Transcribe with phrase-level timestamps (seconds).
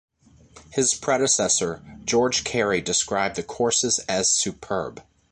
[0.71, 5.03] His predecessor, George Carey described the courses as superb.